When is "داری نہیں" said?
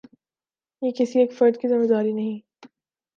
1.87-2.39